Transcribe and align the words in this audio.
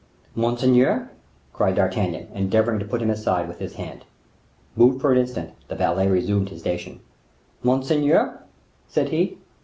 "Monseigneur?" 0.33 1.11
cried 1.53 1.75
D'Artagnan, 1.75 2.27
endeavoring 2.33 2.79
to 2.79 2.85
put 2.85 3.03
him 3.03 3.11
aside 3.11 3.47
with 3.47 3.59
his 3.59 3.75
hand. 3.75 4.03
Moved 4.75 4.99
for 4.99 5.11
an 5.11 5.19
instant 5.19 5.53
the 5.67 5.75
valet 5.75 6.07
resumed 6.07 6.49
his 6.49 6.61
station. 6.61 7.01
"Monseigneur?" 7.61 8.41
said 8.87 9.09
he. 9.09 9.37